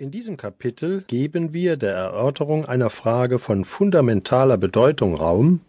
[0.00, 5.60] In diesem Kapitel geben wir der Erörterung einer Frage von fundamentaler Bedeutung Raum,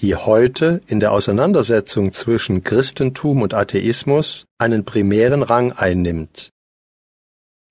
[0.00, 6.48] die heute in der Auseinandersetzung zwischen Christentum und Atheismus einen primären Rang einnimmt.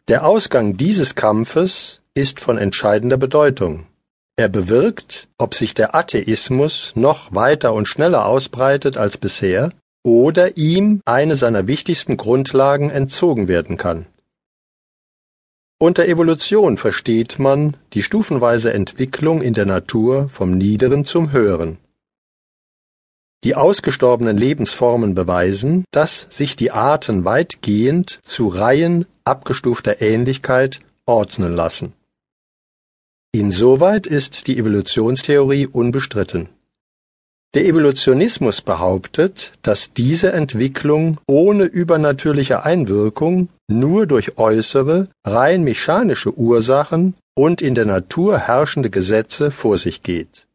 [0.07, 3.87] Der Ausgang dieses Kampfes ist von entscheidender Bedeutung.
[4.35, 9.71] Er bewirkt, ob sich der Atheismus noch weiter und schneller ausbreitet als bisher
[10.03, 14.05] oder ihm eine seiner wichtigsten Grundlagen entzogen werden kann.
[15.79, 21.77] Unter Evolution versteht man die stufenweise Entwicklung in der Natur vom Niederen zum Höheren.
[23.43, 31.94] Die ausgestorbenen Lebensformen beweisen, dass sich die Arten weitgehend zu Reihen abgestufter Ähnlichkeit ordnen lassen.
[33.31, 36.49] Insoweit ist die Evolutionstheorie unbestritten.
[37.53, 47.16] Der Evolutionismus behauptet, dass diese Entwicklung ohne übernatürliche Einwirkung nur durch äußere, rein mechanische Ursachen
[47.35, 50.47] und in der Natur herrschende Gesetze vor sich geht.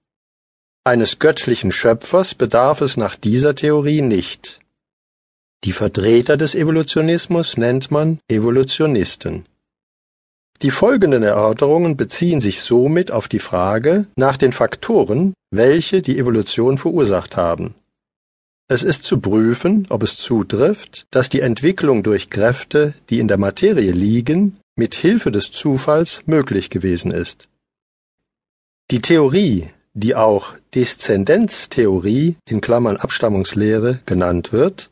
[0.84, 4.60] Eines göttlichen Schöpfers bedarf es nach dieser Theorie nicht.
[5.64, 9.44] Die Vertreter des Evolutionismus nennt man Evolutionisten.
[10.62, 16.78] Die folgenden Erörterungen beziehen sich somit auf die Frage nach den Faktoren, welche die Evolution
[16.78, 17.74] verursacht haben.
[18.72, 23.36] Es ist zu prüfen, ob es zutrifft, dass die Entwicklung durch Kräfte, die in der
[23.36, 27.50] Materie liegen, mit Hilfe des Zufalls möglich gewesen ist.
[28.90, 34.88] Die Theorie, die auch Deszendenztheorie in Klammern Abstammungslehre genannt wird,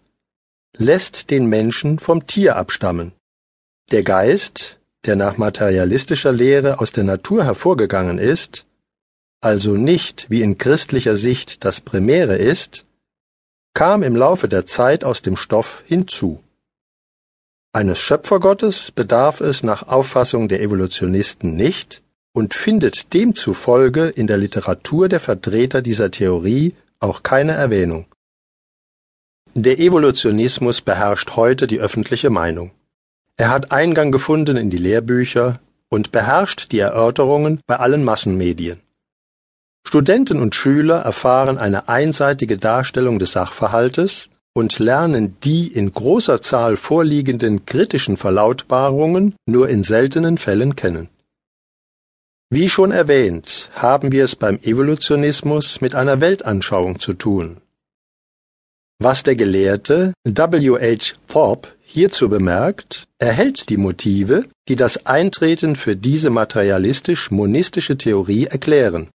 [0.76, 3.14] lässt den Menschen vom Tier abstammen.
[3.92, 8.66] Der Geist, der nach materialistischer Lehre aus der Natur hervorgegangen ist,
[9.40, 12.84] also nicht wie in christlicher Sicht das Primäre ist,
[13.74, 16.42] kam im Laufe der Zeit aus dem Stoff hinzu.
[17.72, 25.08] Eines Schöpfergottes bedarf es nach Auffassung der Evolutionisten nicht und findet demzufolge in der Literatur
[25.08, 28.06] der Vertreter dieser Theorie auch keine Erwähnung.
[29.54, 32.72] Der Evolutionismus beherrscht heute die öffentliche Meinung.
[33.36, 38.82] Er hat Eingang gefunden in die Lehrbücher und beherrscht die Erörterungen bei allen Massenmedien.
[39.86, 46.76] Studenten und Schüler erfahren eine einseitige Darstellung des Sachverhaltes und lernen die in großer Zahl
[46.76, 51.08] vorliegenden kritischen Verlautbarungen nur in seltenen Fällen kennen.
[52.50, 57.60] Wie schon erwähnt, haben wir es beim Evolutionismus mit einer Weltanschauung zu tun.
[58.98, 60.78] Was der Gelehrte W.
[60.78, 61.14] H.
[61.28, 69.10] Thorpe hierzu bemerkt, erhält die Motive, die das Eintreten für diese materialistisch-monistische Theorie erklären.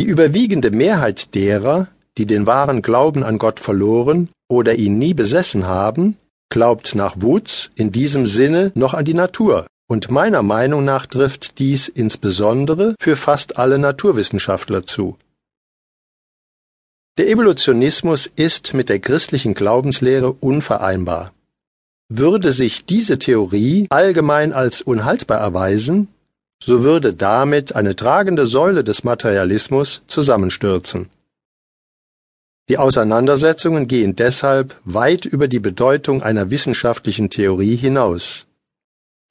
[0.00, 5.66] Die überwiegende Mehrheit derer, die den wahren Glauben an Gott verloren oder ihn nie besessen
[5.66, 6.16] haben,
[6.48, 11.58] glaubt nach Woods in diesem Sinne noch an die Natur, und meiner Meinung nach trifft
[11.58, 15.18] dies insbesondere für fast alle Naturwissenschaftler zu.
[17.18, 21.34] Der Evolutionismus ist mit der christlichen Glaubenslehre unvereinbar.
[22.08, 26.08] Würde sich diese Theorie allgemein als unhaltbar erweisen,
[26.62, 31.08] so würde damit eine tragende Säule des Materialismus zusammenstürzen.
[32.68, 38.46] Die Auseinandersetzungen gehen deshalb weit über die Bedeutung einer wissenschaftlichen Theorie hinaus.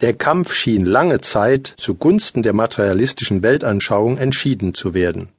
[0.01, 5.29] Der Kampf schien lange Zeit zugunsten der materialistischen Weltanschauung entschieden zu werden.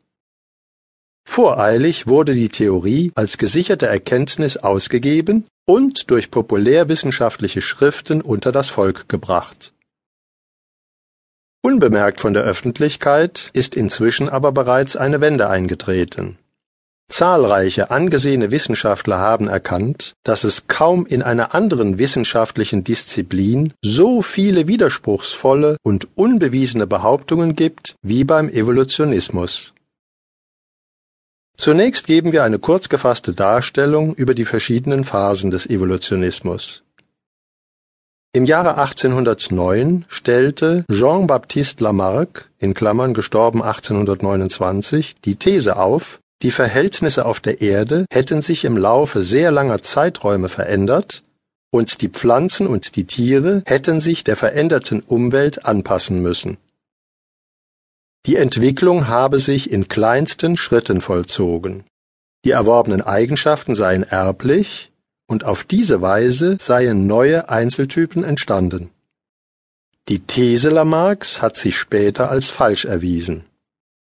[1.27, 9.09] Voreilig wurde die Theorie als gesicherte Erkenntnis ausgegeben und durch populärwissenschaftliche Schriften unter das Volk
[9.09, 9.73] gebracht.
[11.71, 16.37] Unbemerkt von der Öffentlichkeit ist inzwischen aber bereits eine Wende eingetreten.
[17.09, 24.67] Zahlreiche angesehene Wissenschaftler haben erkannt, dass es kaum in einer anderen wissenschaftlichen Disziplin so viele
[24.67, 29.73] widerspruchsvolle und unbewiesene Behauptungen gibt wie beim Evolutionismus.
[31.57, 36.83] Zunächst geben wir eine kurz gefasste Darstellung über die verschiedenen Phasen des Evolutionismus.
[38.33, 47.27] Im Jahre 1809 stellte Jean-Baptiste Lamarck in Klammern (gestorben 1829) die These auf, die Verhältnisse
[47.27, 51.23] auf der Erde hätten sich im Laufe sehr langer Zeiträume verändert
[51.73, 56.59] und die Pflanzen und die Tiere hätten sich der veränderten Umwelt anpassen müssen
[58.27, 61.85] die Entwicklung habe sich in kleinsten Schritten vollzogen.
[62.45, 64.90] Die erworbenen Eigenschaften seien erblich
[65.31, 68.91] und auf diese Weise seien neue Einzeltypen entstanden.
[70.09, 73.45] Die These Lamarcks hat sich später als falsch erwiesen.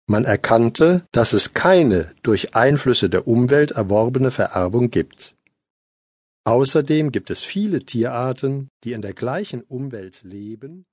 [0.06, 5.36] Man erkannte, dass es keine durch Einflüsse der Umwelt erworbene Vererbung gibt.
[6.44, 10.86] Außerdem gibt es viele Tierarten, die in der gleichen Umwelt leben